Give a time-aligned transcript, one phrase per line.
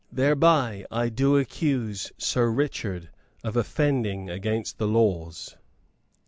[0.11, 3.09] Thereby I do accuse Sir Richard
[3.43, 5.57] of offending against the laws."